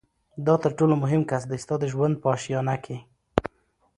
دا 0.45 0.55
تر 0.63 0.71
ټولو 0.77 0.93
مهم 1.03 1.21
کس 1.29 1.43
دی 1.49 1.57
ستا 1.63 1.75
د 1.79 1.85
ژوند 1.93 2.15
په 2.21 2.27
آشیانه 2.35 2.75
کي 2.85 2.97